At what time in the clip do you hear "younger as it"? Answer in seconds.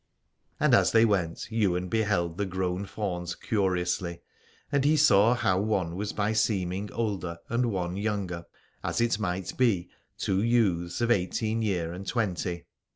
7.97-9.19